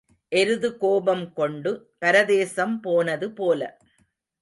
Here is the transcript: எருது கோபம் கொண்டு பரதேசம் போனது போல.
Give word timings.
எருது 0.31 0.69
கோபம் 0.77 1.33
கொண்டு 1.33 1.71
பரதேசம் 1.99 2.75
போனது 2.79 3.29
போல. 3.31 3.61